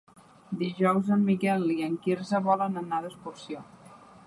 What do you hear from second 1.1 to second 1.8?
en Miquel i